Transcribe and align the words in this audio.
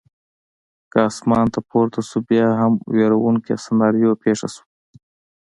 کې 0.91 0.99
اسمان 1.09 1.45
ته 1.53 1.59
پورته 1.69 1.99
شوه، 2.09 2.25
بیا 2.29 2.47
هم 2.59 2.73
وېروونکې 2.95 3.53
سناریو 3.65 4.19
پېښه 4.23 4.47
شوه. 4.53 4.65